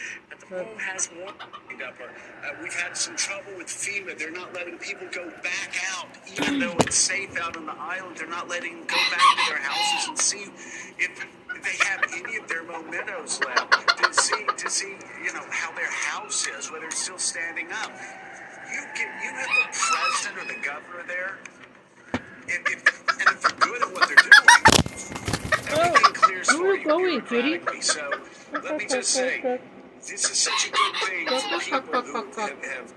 [0.51, 2.05] But the poll has warned upper.
[2.05, 4.17] Uh, we've had some trouble with FEMA.
[4.19, 8.17] They're not letting people go back out, even though it's safe out on the island.
[8.17, 10.47] They're not letting them go back to their houses and see
[10.99, 11.27] if
[11.63, 15.91] they have any of their mementos left to see to see you know how their
[15.91, 17.91] house is, whether it's still standing up.
[18.73, 21.39] You can you have the president or the governor there,
[22.13, 26.75] and if, and if they're good at what they're doing, everything clears where for are
[26.75, 27.59] you you going, kitty?
[27.59, 27.83] bureaucratically.
[27.83, 28.11] So
[28.63, 29.61] let me just say.
[30.07, 32.93] This is such a good thing for people who have, have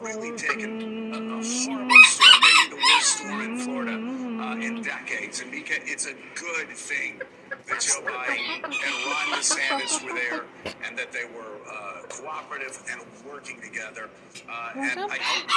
[0.00, 5.40] really taken a, a horrible storm, maybe the worst storm in Florida uh, in decades.
[5.40, 10.44] And Mika, it's a good thing that Joe Biden and Ron DeSantis were there
[10.86, 14.08] and that they were uh, cooperative and working together.
[14.48, 15.50] Uh, and I hope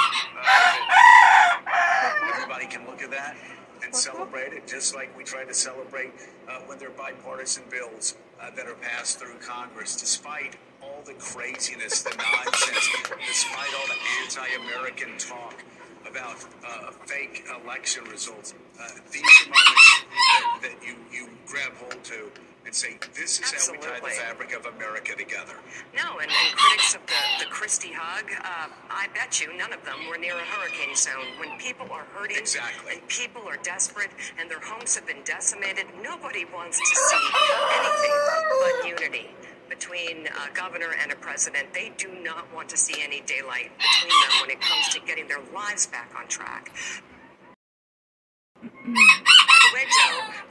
[1.66, 3.36] uh, everybody can look at that
[3.84, 6.10] and celebrate it, just like we try to celebrate
[6.48, 10.56] uh, when there are bipartisan bills uh, that are passed through Congress, despite
[10.88, 12.88] all the craziness, the nonsense,
[13.26, 15.62] despite all the anti-American talk
[16.08, 18.54] about uh, fake election results.
[18.80, 22.30] Uh, these are moments that, that you, you grab hold to
[22.64, 25.54] and say, this is how we tie the fabric of America together.
[25.96, 29.82] No, and, and critics of the, the Christie hug, uh, I bet you none of
[29.84, 31.32] them were near a hurricane zone.
[31.40, 33.00] When people are hurting Exactly.
[33.00, 37.24] and people are desperate and their homes have been decimated, nobody wants to see
[37.72, 38.16] anything
[38.60, 39.30] but unity
[39.78, 41.72] between a governor and a president.
[41.72, 45.28] They do not want to see any daylight between them when it comes to getting
[45.28, 46.72] their lives back on track.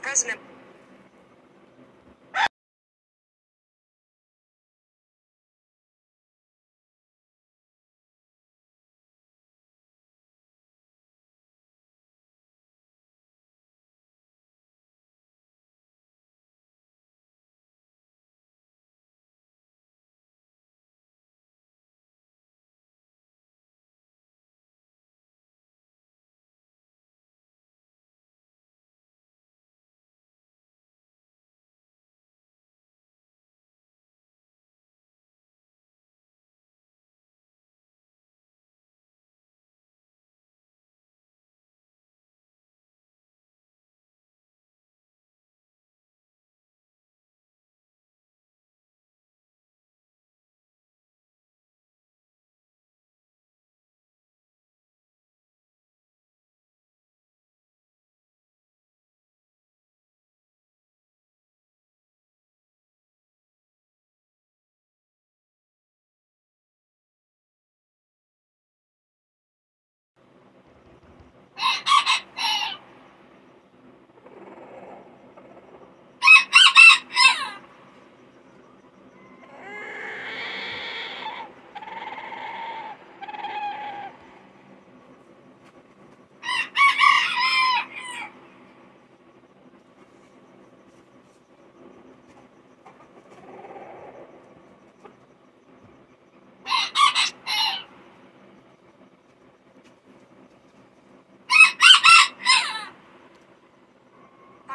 [0.00, 0.40] President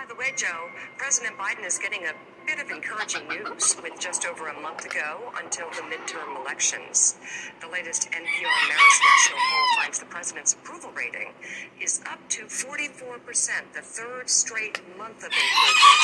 [0.03, 2.11] By the way, Joe, President Biden is getting a
[2.45, 7.15] bit of encouraging news with just over a month ago until the midterm elections.
[7.61, 11.31] The latest NPR Marist National poll finds the president's approval rating
[11.79, 16.01] is up to 44%, the third straight month of improvement.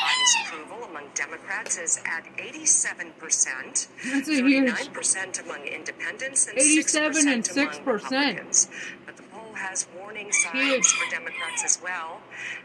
[0.00, 7.28] Biden's approval among Democrats is at 87%, That's a huge- 39% among independents, and 87
[7.28, 7.86] and 6% among 6%.
[7.86, 8.68] Republicans.
[9.04, 9.18] But
[9.62, 12.20] has warning signs for Democrats as well,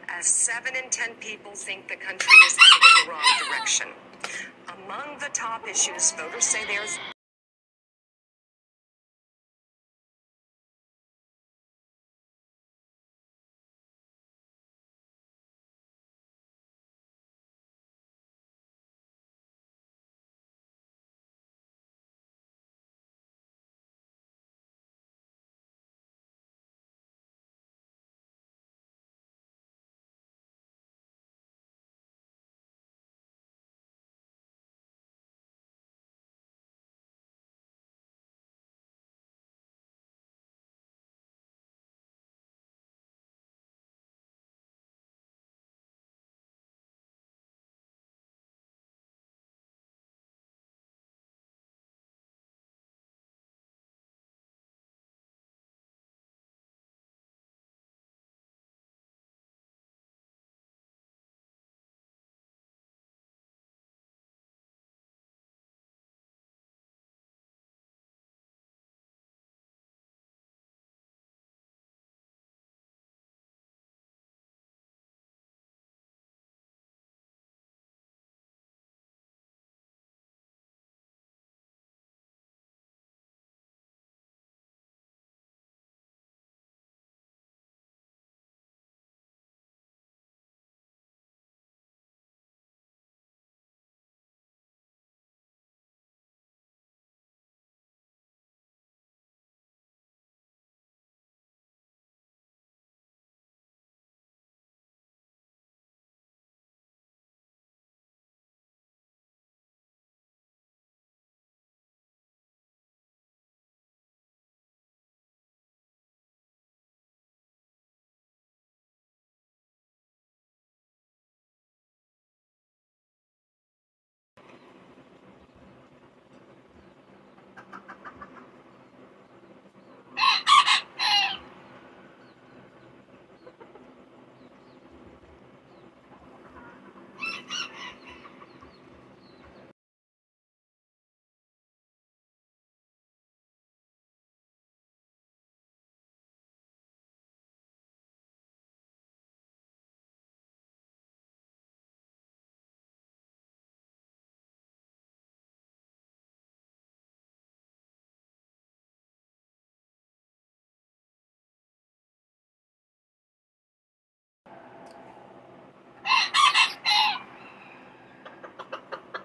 [0.10, 3.88] as 7 in 10 people think the country is headed in the wrong direction.
[4.84, 6.98] Among the top issues, voters say there's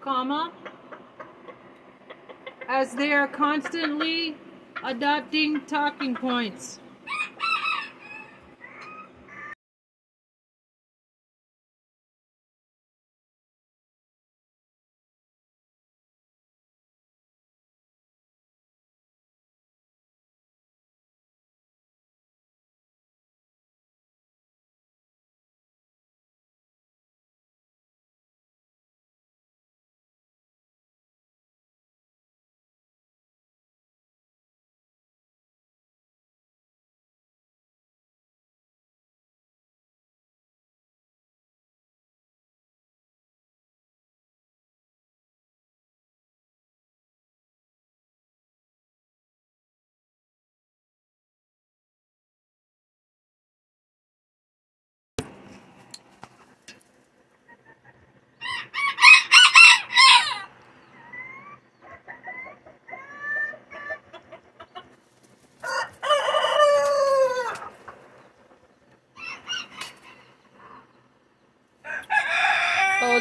[0.03, 0.53] comma,
[2.69, 4.37] as they are constantly
[4.85, 6.81] adopting talking points.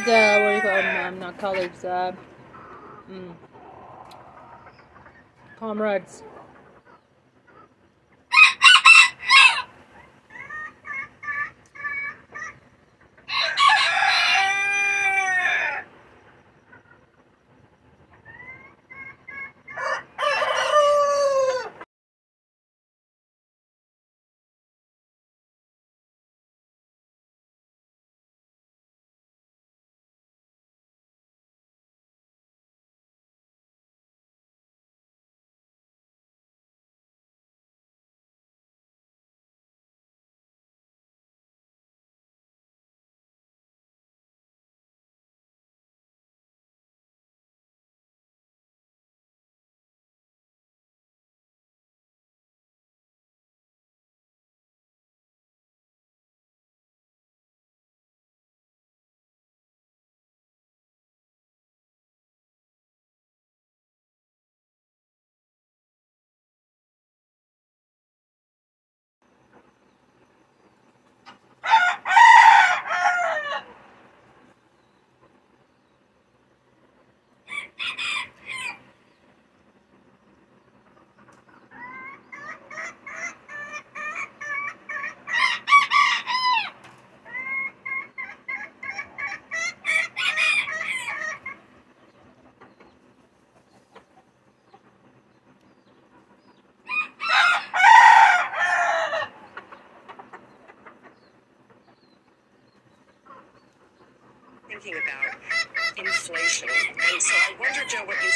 [0.02, 1.14] Old, uh, what do you call them?
[1.14, 2.12] Um, not colleagues, uh,
[3.08, 3.34] mm,
[5.60, 6.24] comrades.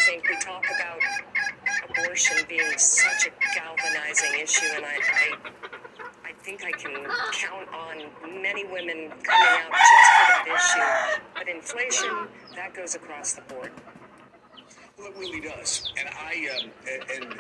[0.06, 0.30] Think.
[0.30, 1.00] We talk about
[1.90, 6.94] abortion being such a galvanizing issue, and I, I, I think I can
[7.34, 11.22] count on many women coming out just for that issue.
[11.34, 13.72] But inflation, that goes across the board.
[14.98, 15.92] Well, it really does.
[15.98, 16.70] And I um,
[17.12, 17.40] and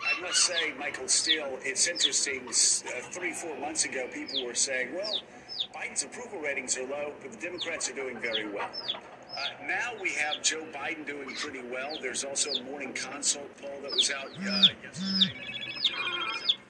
[0.00, 2.48] I must say, Michael Steele, it's interesting.
[2.48, 5.20] Uh, three, four months ago, people were saying, "Well,
[5.76, 8.70] Biden's approval ratings are low, but the Democrats are doing very well."
[9.42, 11.96] Uh, now we have Joe Biden doing pretty well.
[12.00, 15.34] There's also a morning consult poll that was out uh, yesterday.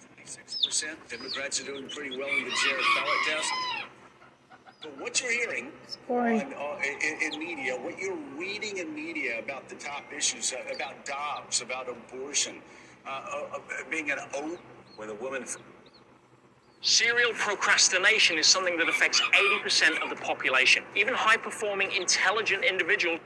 [0.08, 0.98] Forty-six percent.
[1.08, 3.52] Democrats are doing pretty well in the generic ballot test.
[4.80, 5.72] But what you're hearing
[6.08, 10.74] on, uh, in, in media, what you're reading in media about the top issues, uh,
[10.74, 12.56] about Dobbs, about abortion,
[13.06, 13.58] uh,
[13.90, 14.58] being an oath
[14.96, 15.44] When a woman
[16.84, 19.20] Serial procrastination is something that affects
[19.64, 20.82] 80% of the population.
[20.96, 23.20] Even high performing, intelligent individuals.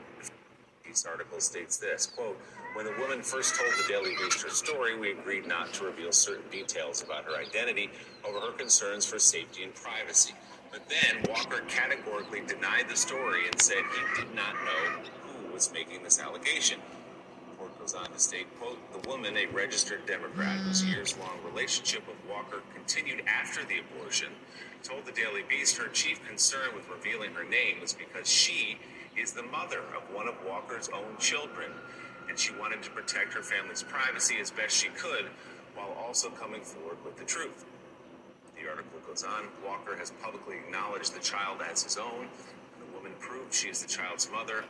[0.87, 2.39] This article states this quote,
[2.75, 6.11] when the woman first told the Daily Beast her story, we agreed not to reveal
[6.11, 7.89] certain details about her identity
[8.23, 10.35] over her concerns for safety and privacy.
[10.71, 15.73] But then Walker categorically denied the story and said he did not know who was
[15.73, 16.79] making this allegation.
[17.87, 20.91] Goes on to state, quote, the woman, a registered Democrat whose mm.
[20.91, 24.27] years-long relationship with Walker continued after the abortion,
[24.83, 28.77] told the Daily Beast her chief concern with revealing her name was because she
[29.15, 31.71] is the mother of one of Walker's own children,
[32.27, 35.27] and she wanted to protect her family's privacy as best she could
[35.73, 37.63] while also coming forward with the truth.
[38.61, 42.93] The article goes on Walker has publicly acknowledged the child as his own, and the
[42.93, 44.65] woman proved she is the child's mother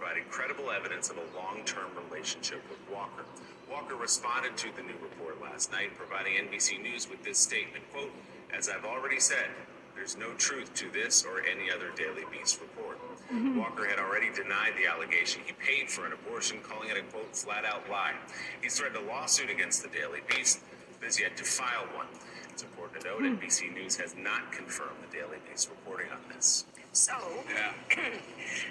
[0.00, 3.24] provided credible evidence of a long term relationship with Walker.
[3.70, 8.10] Walker responded to the new report last night, providing NBC News with this statement quote,
[8.52, 9.46] As I've already said,
[9.94, 12.98] there's no truth to this or any other Daily Beast report.
[13.30, 13.56] Mhm.
[13.56, 17.36] Walker had already denied the allegation he paid for an abortion, calling it a quote,
[17.36, 18.14] flat out lie.
[18.62, 20.60] He's threatened a lawsuit against the Daily Beast,
[20.98, 22.08] but has yet to file one.
[22.48, 23.26] It's important to note Hmm.
[23.26, 26.64] NBC News has not confirmed the Daily Beast reporting on this.
[26.92, 27.12] So,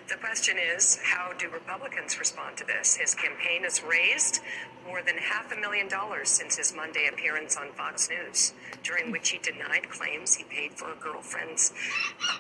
[0.09, 2.97] the question is how do Republicans respond to this?
[2.97, 4.41] His campaign has raised
[4.85, 8.53] more than half a million dollars since his Monday appearance on Fox News,
[8.83, 11.71] during which he denied claims he paid for a girlfriend's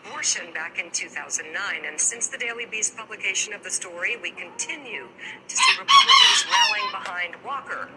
[0.05, 1.85] abortion back in 2009.
[1.85, 5.07] And since the Daily Beast publication of the story, we continue
[5.47, 7.87] to see Republicans rallying behind Walker.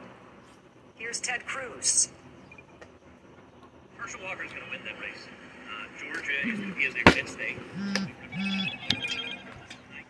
[0.94, 2.10] Here's Ted Cruz.
[3.96, 5.26] Herschel Walker is going to win that race.
[6.12, 7.56] Uh, Georgia is going to be his next hit state.
[9.94, 10.04] I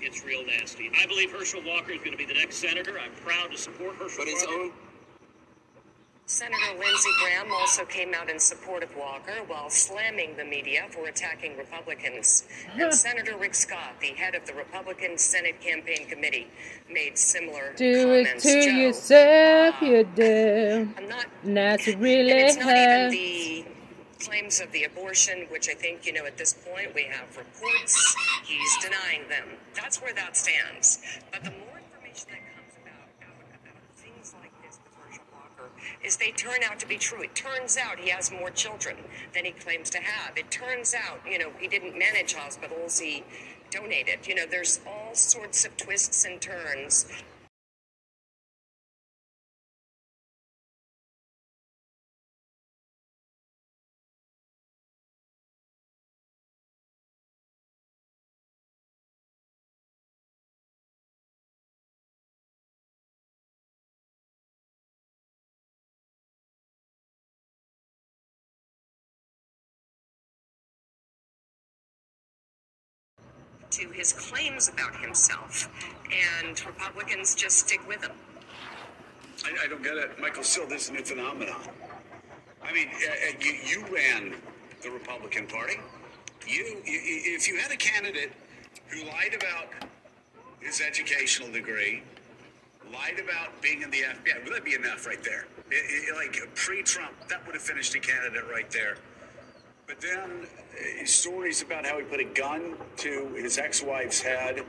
[0.00, 0.90] it's real nasty.
[1.00, 2.98] I believe Herschel Walker is going to be the next senator.
[2.98, 4.60] I'm proud to support Herschel But his Walker.
[4.62, 4.72] own-
[6.26, 11.06] Senator Lindsey Graham also came out in support of Walker while slamming the media for
[11.08, 12.44] attacking Republicans.
[12.78, 16.48] And Senator Rick Scott, the head of the Republican Senate Campaign Committee,
[16.90, 20.92] made similar Do it to Joe, yourself, you do.
[20.98, 23.64] I'm not Not to really and it's not even the
[24.20, 28.16] claims of the abortion, which I think, you know, at this point we have reports.
[28.44, 29.58] He's denying them.
[29.74, 30.98] That's where that stands.
[31.32, 35.70] But the more information that comes about, out about things like this with Herschel Walker
[36.02, 37.22] is they turn out to be true.
[37.22, 38.96] It turns out he has more children
[39.34, 40.36] than he claims to have.
[40.36, 43.24] It turns out, you know, he didn't manage hospitals, he
[43.70, 44.26] donated.
[44.26, 47.06] You know, there's all sorts of twists and turns
[73.98, 75.68] his claims about himself,
[76.46, 78.12] and Republicans just stick with him.
[79.44, 80.20] I, I don't get it.
[80.20, 81.60] Michael this is a new phenomenon.
[82.62, 84.36] I mean, uh, uh, you, you ran
[84.82, 85.74] the Republican Party.
[86.46, 88.32] You, you, if you had a candidate
[88.86, 89.66] who lied about
[90.60, 92.02] his educational degree,
[92.92, 95.46] lied about being in the FBI, would that be enough right there?
[95.70, 98.96] It- it- like pre-Trump, that would have finished a candidate right there.
[99.88, 100.46] But then
[101.02, 104.62] uh, stories about how he put a gun to his ex-wife's head,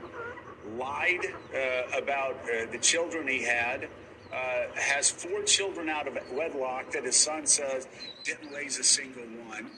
[0.78, 3.88] lied uh, about uh, the children he had,
[4.32, 7.86] uh, has four children out of wedlock that his son says
[8.24, 9.70] didn't raise a single one.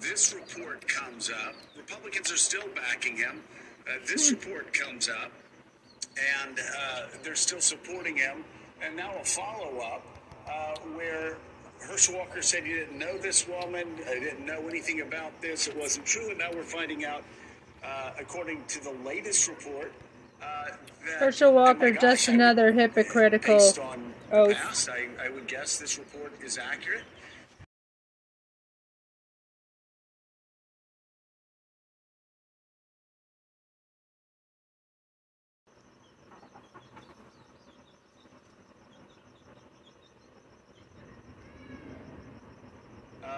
[0.00, 1.54] This report comes up.
[1.76, 3.42] Republicans are still backing him.
[3.84, 5.32] Uh, this report comes up,
[6.44, 8.44] and uh, they're still supporting him.
[8.80, 10.06] And now a follow up
[10.46, 11.36] uh, where
[11.80, 15.76] Herschel Walker said he didn't know this woman, I didn't know anything about this, it
[15.76, 17.22] wasn't true, and now we're finding out
[17.84, 19.92] uh, according to the latest report,
[20.42, 20.66] uh,
[21.06, 24.56] that, Herschel Walker, gosh, just another hypocritical based on oath.
[24.56, 27.04] past, I, I would guess this report is accurate.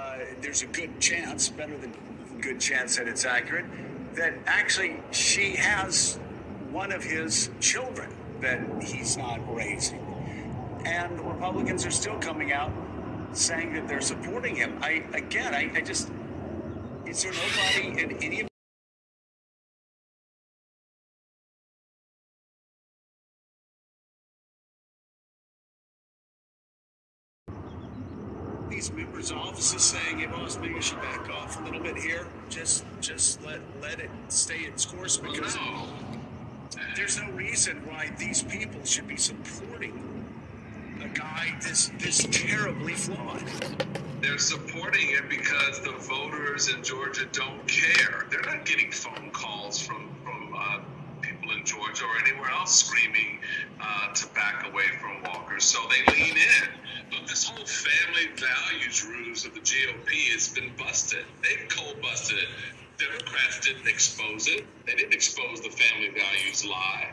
[0.01, 1.93] Uh, there's a good chance, better than
[2.41, 3.67] good chance that it's accurate,
[4.15, 6.19] that actually she has
[6.71, 10.01] one of his children that he's not raising.
[10.87, 12.73] And the Republicans are still coming out
[13.33, 14.79] saying that they're supporting him.
[14.81, 16.11] I again, I, I just
[17.05, 18.50] is there nobody in any of
[29.21, 32.27] these office is saying, "Hey, boss, maybe you should back off a little bit here.
[32.49, 35.59] Just, just let let it stay its course because
[36.97, 40.25] there's no reason why these people should be supporting
[41.03, 43.45] a guy this this terribly flawed."
[44.23, 48.27] They're supporting it because the voters in Georgia don't care.
[48.31, 50.10] They're not getting phone calls from
[51.61, 53.39] in Georgia or anywhere else screaming
[53.81, 55.61] uh, to back away from Walker.
[55.61, 56.69] So they lean in.
[57.11, 61.25] But this whole family values ruse of the GOP has been busted.
[61.43, 62.49] They've cold busted it.
[62.99, 64.65] Democrats didn't expose it.
[64.87, 67.11] They didn't expose the family values lie,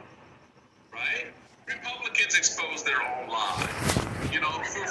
[0.93, 1.27] right?
[1.67, 3.69] Republicans expose their own lie.
[4.31, 4.85] You know, for,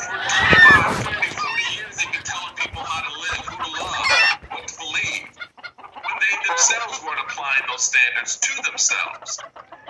[8.24, 9.38] to themselves.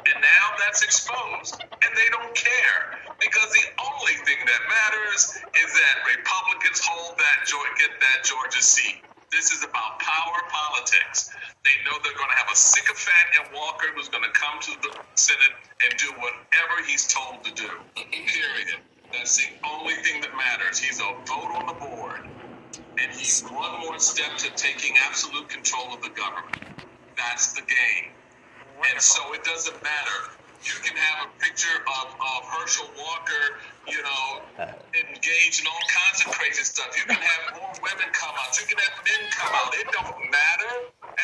[0.06, 2.80] And now that's exposed, and they don't care
[3.20, 5.22] because the only thing that matters
[5.62, 7.38] is that Republicans hold that
[7.78, 9.02] get that Georgia seat.
[9.32, 11.30] This is about power politics.
[11.64, 14.74] They know they're going to have a sycophant in Walker who's going to come to
[14.82, 15.54] the Senate
[15.86, 17.70] and do whatever he's told to do.
[18.12, 18.80] Period.
[19.12, 20.78] That's the only thing that matters.
[20.78, 22.22] He's a vote on the board,
[23.02, 26.60] and he's one more step to taking absolute control of the government.
[27.18, 28.15] That's the game.
[28.78, 30.18] And so it doesn't matter.
[30.64, 33.44] You can have a picture of, of Herschel Walker,
[33.88, 34.72] you know, uh.
[34.94, 36.96] engaged in all kinds of crazy stuff.
[36.96, 38.58] You can have more women come out.
[38.60, 39.74] You can have men come out.
[39.74, 40.72] It don't matter.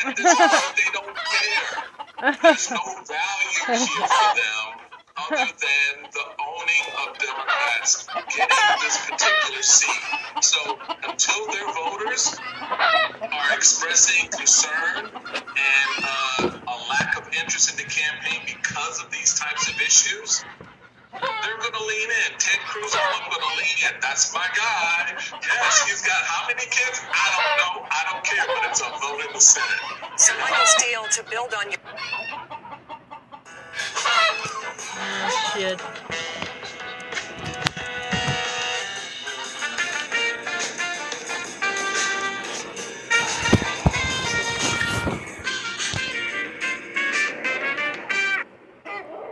[0.05, 2.37] At this point, they don't care.
[2.41, 4.82] There's no value here for them
[5.17, 10.01] other than the owning of Democrats getting this particular seat.
[10.41, 17.89] So until their voters are expressing concern and uh, a lack of interest in the
[17.89, 20.43] campaign because of these types of issues,
[21.13, 22.29] they're going to lean in.
[22.39, 24.01] Ted Cruz, I'm going to lean in.
[24.01, 25.13] That's my guy.
[25.13, 27.01] Yes, he's got how many kids?
[27.05, 27.87] I don't know.
[27.91, 30.17] I don't care, but it's a vote in the Senate.
[30.17, 31.79] So, Michael Steele, to build on your
[35.53, 35.79] Shit.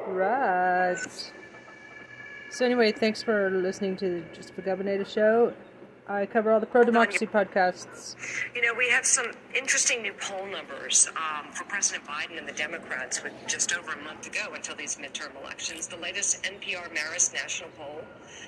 [0.07, 1.31] Right.
[2.49, 5.53] So anyway, thanks for listening to the Just for Governor show.
[6.11, 8.15] I cover all the pro democracy podcasts.
[8.53, 12.51] You know, we have some interesting new poll numbers um, for President Biden and the
[12.51, 15.87] Democrats with just over a month to go until these midterm elections.
[15.87, 18.01] The latest NPR Marist national poll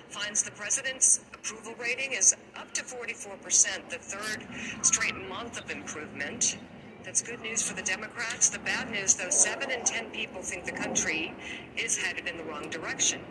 [0.10, 4.46] finds the president's approval rating is up to 44%, the third
[4.82, 6.58] straight month of improvement.
[7.06, 8.50] That's good news for the Democrats.
[8.50, 11.34] The bad news, though, seven in ten people think the country
[11.78, 13.22] is headed in the wrong direction.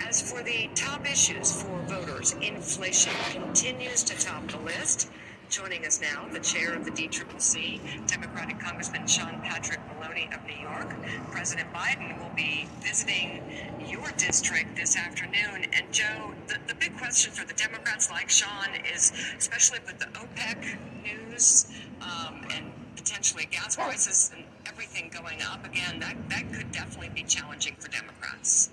[0.00, 5.10] As for the top issues for voters, inflation continues to top the list.
[5.50, 10.54] Joining us now, the chair of the DCCC, Democratic Congressman Sean Patrick Maloney of New
[10.62, 10.94] York.
[11.32, 13.42] President Biden will be visiting
[13.86, 15.66] your district this afternoon.
[15.72, 20.06] And Joe, the, the big question for the Democrats like Sean is, especially with the
[20.06, 21.66] OPEC news
[22.00, 27.24] um, and potentially gas prices and everything going up again, that, that could definitely be
[27.24, 28.70] challenging for Democrats.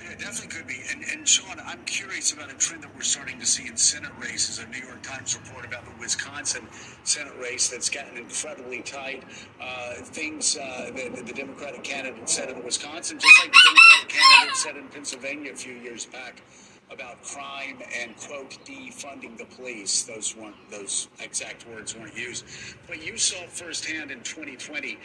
[0.00, 0.80] Yeah, it definitely could be.
[0.90, 4.12] And, and Sean, I'm curious about a trend that we're starting to see in Senate
[4.20, 4.58] races.
[4.58, 6.66] A New York Times report about the Wisconsin
[7.04, 9.24] Senate race that's gotten incredibly tight.
[9.60, 14.56] Uh, things uh, that the Democratic candidate said in Wisconsin, just like the Democratic candidate
[14.56, 16.42] said in Pennsylvania a few years back
[16.90, 20.04] about crime and quote defunding the police.
[20.04, 22.44] Those weren't those exact words weren't used,
[22.86, 24.98] but you saw firsthand in 2020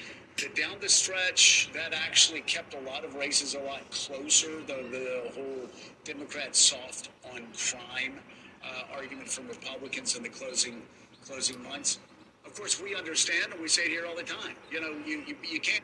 [0.55, 4.61] down the stretch that actually kept a lot of races a lot closer.
[4.67, 5.69] The the whole
[6.03, 8.19] Democrat soft on crime
[8.63, 10.81] uh, argument from Republicans in the closing
[11.25, 11.99] closing months.
[12.45, 14.55] of course, we understand and we say it here all the time.
[14.71, 15.84] You know, you, you, you can't.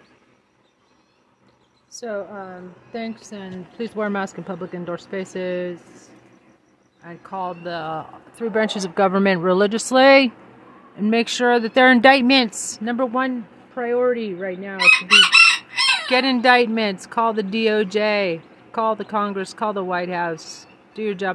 [1.89, 6.09] So, um, thanks, and please wear a mask in public indoor spaces.
[7.03, 10.31] I called the three branches of government religiously
[10.97, 13.47] and make sure that their indictments, number one
[13.79, 15.21] priority right now, should be
[16.09, 18.41] get indictments, call the DOJ,
[18.73, 21.27] call the Congress, call the White House, do your job.